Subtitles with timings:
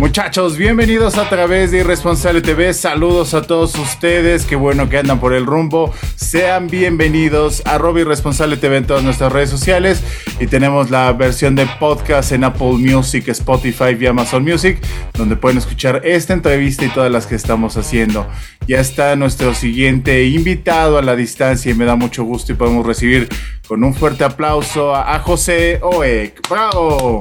[0.00, 2.72] Muchachos, bienvenidos a través de Irresponsable TV.
[2.72, 4.46] Saludos a todos ustedes.
[4.46, 5.92] Qué bueno que andan por el rumbo.
[6.16, 10.02] Sean bienvenidos a Robbie Irresponsable TV en todas nuestras redes sociales.
[10.40, 14.78] Y tenemos la versión de podcast en Apple Music, Spotify y Amazon Music,
[15.12, 18.26] donde pueden escuchar esta entrevista y todas las que estamos haciendo.
[18.66, 22.86] Ya está nuestro siguiente invitado a la distancia y me da mucho gusto y podemos
[22.86, 23.28] recibir
[23.68, 26.40] con un fuerte aplauso a, José Oek.
[26.48, 27.20] ¡Bravo!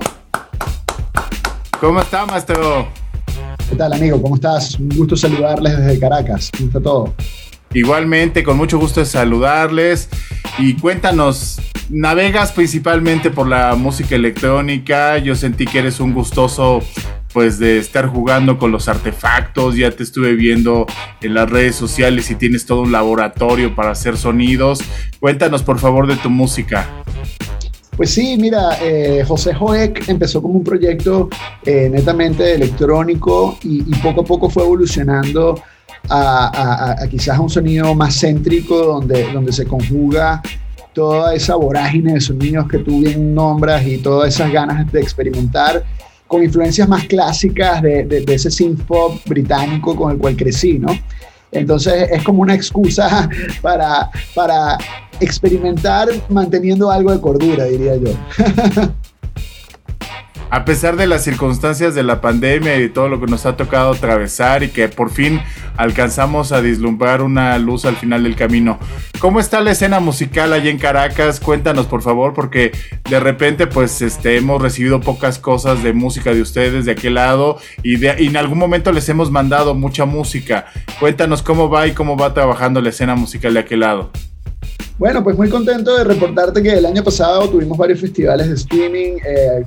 [1.79, 2.89] ¿Cómo está, maestro?
[3.69, 4.21] ¿Qué tal, amigo?
[4.21, 4.77] ¿Cómo estás?
[4.77, 6.51] Un gusto saludarles desde Caracas.
[6.57, 7.13] ¿Cómo está todo?
[7.73, 10.09] Igualmente, con mucho gusto de saludarles.
[10.57, 15.19] Y cuéntanos, navegas principalmente por la música electrónica.
[15.19, 16.81] Yo sentí que eres un gustoso,
[17.31, 19.77] pues, de estar jugando con los artefactos.
[19.77, 20.85] Ya te estuve viendo
[21.21, 24.81] en las redes sociales y tienes todo un laboratorio para hacer sonidos.
[25.21, 26.89] Cuéntanos, por favor, de tu música.
[27.99, 31.27] Pues sí, mira, eh, José Joek empezó como un proyecto
[31.65, 35.61] eh, netamente electrónico y, poco a poco fue evolucionando
[36.09, 40.41] a, quizás a un sonido más céntrico donde, donde se conjuga
[40.93, 45.83] toda esa vorágine de sonidos que tú bien nombras y todas esas ganas de experimentar
[46.25, 50.97] con influencias más clásicas de, ese synth pop británico con el cual crecí, ¿no?
[51.51, 53.29] Entonces es como una excusa
[53.61, 54.77] para, para
[55.19, 58.11] experimentar manteniendo algo de cordura, diría yo.
[60.49, 63.55] a pesar de las circunstancias de la pandemia y de todo lo que nos ha
[63.55, 65.41] tocado atravesar y que por fin
[65.77, 68.79] alcanzamos a dislumbrar una luz al final del camino.
[69.19, 71.39] ¿Cómo está la escena musical allá en Caracas?
[71.39, 72.71] Cuéntanos por favor, porque
[73.09, 77.57] de repente pues este, hemos recibido pocas cosas de música de ustedes de aquel lado
[77.83, 80.65] y, y en algún momento les hemos mandado mucha música.
[80.99, 84.11] Cuéntanos cómo va y cómo va trabajando la escena musical de aquel lado.
[84.97, 89.13] Bueno, pues muy contento de reportarte que el año pasado tuvimos varios festivales de streaming.
[89.25, 89.63] Eh,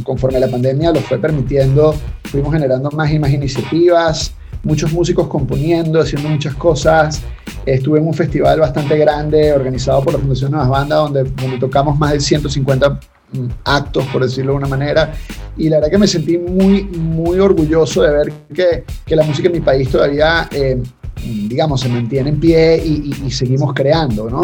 [0.00, 1.94] conforme la pandemia lo fue permitiendo,
[2.24, 7.22] fuimos generando más y más iniciativas, muchos músicos componiendo, haciendo muchas cosas.
[7.66, 12.12] Estuve en un festival bastante grande organizado por la Fundación Nuevas Bandas, donde, tocamos más
[12.12, 12.90] de 150
[13.32, 15.12] mm, actos, por decirlo de una manera.
[15.56, 19.48] Y la verdad que me sentí muy, muy orgulloso de ver que, que la música
[19.48, 20.82] en mi país todavía, eh,
[21.22, 24.42] digamos, se mantiene en pie y, y seguimos creando, ¿no?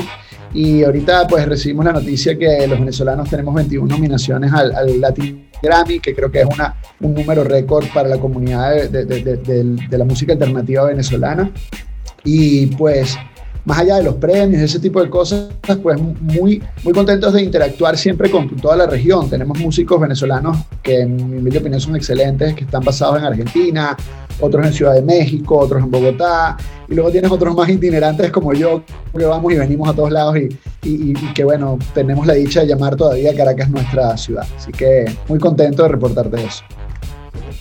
[0.54, 5.48] Y ahorita pues recibimos la noticia que los venezolanos tenemos 21 nominaciones al, al Latin
[5.62, 9.37] Grammy, que creo que es una, un número récord para la comunidad de, de, de,
[9.37, 11.50] de, la música alternativa venezolana.
[12.25, 13.16] Y pues
[13.64, 15.50] más allá de los premios, ese tipo de cosas,
[15.82, 19.28] pues muy, muy contentos de interactuar siempre con toda la región.
[19.28, 23.97] Tenemos músicos venezolanos que en mi opinión son excelentes, que están basados en Argentina,
[24.41, 26.56] otros en Ciudad de México, otros en Bogotá,
[26.88, 28.82] y luego tienes otros más itinerantes como yo,
[29.16, 30.37] que vamos y venimos a todos lados
[30.82, 34.47] y, que bueno, tenemos la dicha de llamar todavía Caracas nuestra ciudad.
[34.56, 36.65] Así que muy contento de reportarte eso.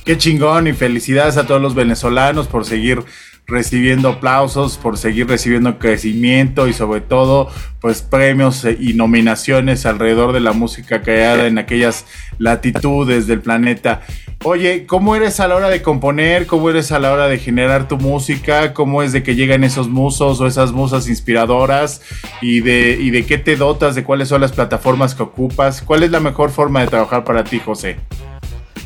[0.05, 3.03] Qué chingón y felicidades a todos los venezolanos por seguir
[3.47, 7.49] recibiendo aplausos, por seguir recibiendo crecimiento y sobre todo
[7.79, 12.05] pues premios y nominaciones alrededor de la música creada en aquellas
[12.39, 14.01] latitudes del planeta.
[14.49, 16.47] Oye, ¿cómo eres a la hora de componer?
[16.47, 18.73] ¿Cómo eres a la hora de generar tu música?
[18.73, 22.01] ¿Cómo es de que llegan esos musos o esas musas inspiradoras?
[22.41, 23.93] ¿Y de, y de qué te dotas?
[23.93, 25.81] ¿De cuáles son las plataformas que ocupas?
[25.81, 27.97] ¿Cuál es la mejor forma de trabajar para ti, José?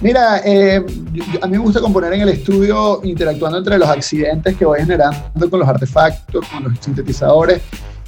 [0.02, 0.84] Mira, eh,
[1.40, 5.48] a mí me gusta componer en el estudio interactuando entre los accidentes que voy generando
[5.48, 7.62] con los artefactos, con los sintetizadores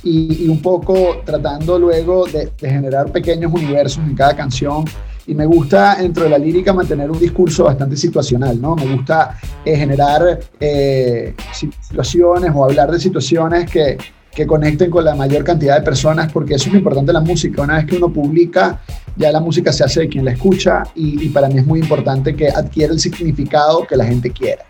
[0.03, 4.85] y, un poco tratando luego de, generar pequeños universos en cada canción.
[5.25, 8.75] Y me gusta dentro de la lírica mantener un discurso bastante situacional, ¿no?
[8.75, 13.97] Me gusta eh, generar eh, situaciones o hablar de situaciones que,
[14.35, 17.61] que conecten con la mayor cantidad de personas, porque eso es lo importante la música.
[17.61, 18.81] Una vez que uno publica,
[19.15, 22.35] ya la música se hace de quien la escucha y, para mí es muy importante
[22.35, 24.65] que adquiera el significado que la gente quiera.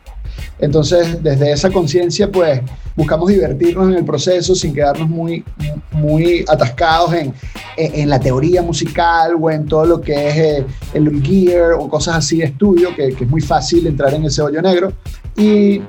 [0.60, 2.62] Entonces, desde esa conciencia, pues
[2.96, 5.44] buscamos divertirnos en el proceso sin quedarnos muy,
[5.92, 7.34] muy atascados en,
[7.78, 12.18] en la teoría musical o en todo lo que es eh, el gear o cosas
[12.18, 14.94] así de estudio, que, que, es muy fácil entrar en ese hoyo negro.
[15.36, 15.82] Y,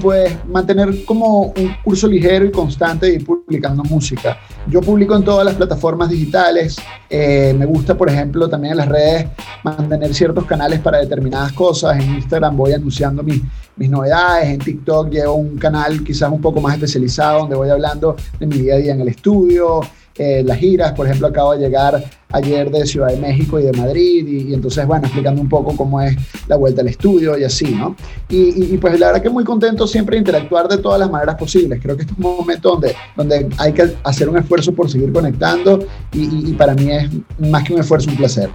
[0.00, 4.38] pues mantener como un curso ligero y constante de ir publicando música.
[4.66, 6.76] Yo publico en todas las plataformas digitales.
[7.08, 9.26] Eh, me gusta, por ejemplo, también en las redes
[9.62, 12.02] mantener ciertos canales para determinadas cosas.
[12.02, 13.40] En Instagram voy anunciando mis,
[13.76, 14.48] mis novedades.
[14.48, 18.58] En TikTok llevo un canal quizás un poco más especializado donde voy hablando de mi
[18.58, 19.82] día a día en el estudio.
[20.16, 20.92] Eh, las giras.
[20.92, 24.86] Por ejemplo, acabo de llegar ayer de Ciudad de México y de Madrid y, entonces,
[24.86, 26.16] bueno, explicando un poco cómo es
[26.48, 27.96] la vuelta al estudio y así, ¿no?
[28.28, 31.80] Y, pues la verdad que muy contento siempre de interactuar de todas las maneras posibles.
[31.82, 35.12] Creo que este es un momento donde, donde hay que hacer un esfuerzo por seguir
[35.12, 38.50] conectando y, y para mí es más que un esfuerzo, un placer.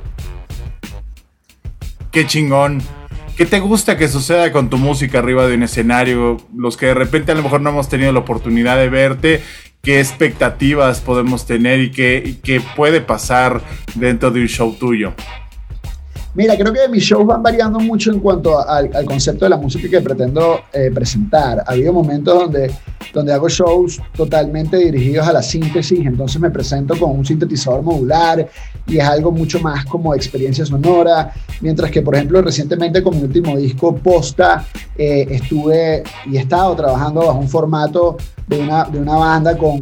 [2.11, 2.81] Qué chingón.
[3.35, 6.37] ¿Qué te gusta que suceda con tu música arriba de un escenario?
[6.55, 9.41] Los que de repente a lo mejor no hemos tenido la oportunidad de verte,
[9.81, 13.61] qué expectativas podemos tener y qué, qué puede pasar
[13.95, 15.13] dentro de un show tuyo.
[16.35, 19.87] Mira, creo que mis shows van variando mucho en cuanto al, concepto de la música
[19.87, 21.63] que pretendo eh, presentar.
[21.65, 22.69] Ha habido momentos donde,
[23.13, 28.49] donde hago shows totalmente dirigidos a la síntesis, entonces me presento con un sintetizador modular
[28.85, 33.23] y es algo mucho más como experiencia sonora, mientras que, por ejemplo, recientemente con mi
[33.23, 34.65] último disco, Posta,
[34.97, 39.79] eh, estuve y he estado trabajando bajo un formato de una, de una banda con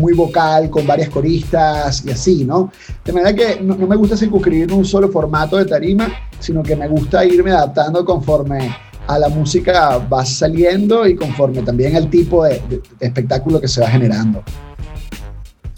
[0.00, 2.72] muy vocal, con varias coristas y así, ¿no?
[3.04, 6.08] De manera que no, me gusta circunscribir un solo formato de tarima,
[6.38, 8.74] sino que me gusta irme adaptando conforme
[9.06, 12.60] a la música va saliendo y conforme también al tipo de,
[13.00, 14.42] espectáculo que se va generando.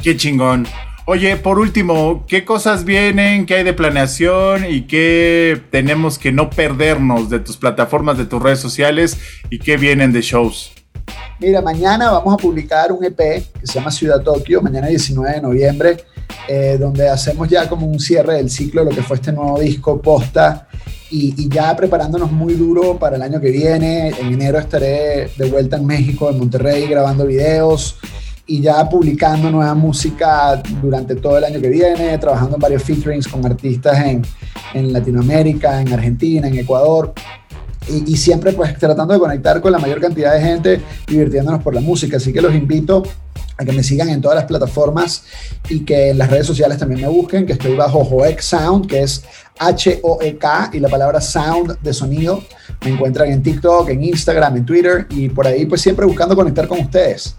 [0.03, 0.67] Qué chingón.
[1.05, 3.45] Oye, por último, ¿qué cosas vienen?
[3.45, 4.65] ¿Qué hay de planeación?
[4.71, 9.19] ¿Y qué tenemos que no perdernos de tus plataformas, de tus redes sociales?
[9.51, 10.73] ¿Y qué vienen de shows?
[11.43, 15.41] Mira, mañana vamos a publicar un EP que se llama Ciudad Tokio, mañana 19 de
[15.41, 15.97] noviembre,
[16.49, 19.59] eh, donde hacemos ya como un cierre del ciclo de lo que fue este nuevo
[19.59, 20.69] disco posta
[21.11, 24.11] y, ya preparándonos muy duro para el año que viene.
[24.11, 27.97] En enero estaré de vuelta en México, en Monterrey, grabando videos
[28.47, 33.27] y ya publicando nueva música durante todo el año que viene, trabajando en varios featurings
[33.27, 34.23] con artistas en,
[34.75, 37.13] en Latinoamérica, en Argentina, en Ecuador
[37.89, 41.81] y, siempre pues tratando de conectar con la mayor cantidad de gente, divirtiéndonos por la
[41.81, 42.17] música.
[42.17, 43.03] Así que los invito
[43.57, 45.25] a que me sigan en todas las plataformas
[45.69, 49.03] y que en las redes sociales también me busquen, que estoy bajo Joek Sound, que
[49.03, 49.25] es
[49.59, 52.43] H-O-E-K y la palabra sound de sonido.
[52.85, 56.67] Me encuentran en TikTok, en Instagram, en Twitter y por ahí pues siempre buscando conectar
[56.67, 57.35] con ustedes.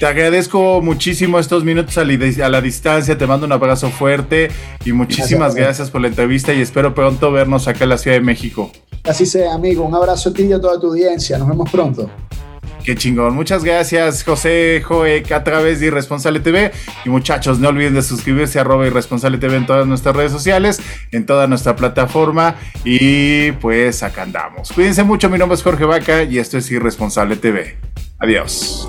[0.00, 4.48] Te agradezco muchísimo estos minutos a la, distancia, te mando un abrazo fuerte
[4.82, 8.22] y muchísimas gracias, por la entrevista y espero pronto vernos acá en la Ciudad de
[8.22, 8.72] México.
[9.04, 9.84] Así sea, amigo.
[9.84, 11.36] Un abrazo a ti y a toda tu audiencia.
[11.36, 12.10] Nos vemos pronto.
[12.82, 13.34] Qué chingón.
[13.34, 16.72] Muchas gracias, José Joek, a través de Irresponsable TV.
[17.04, 20.80] Y muchachos, no olviden de suscribirse a arroba Irresponsable TV en todas nuestras redes sociales,
[21.12, 22.56] en toda nuestra plataforma.
[22.86, 24.72] Y pues acá andamos.
[24.72, 25.28] Cuídense mucho.
[25.28, 27.76] Mi nombre es Jorge Vaca y esto es Irresponsable TV.
[28.18, 28.88] Adiós.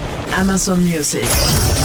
[0.33, 1.80] Amazon Music.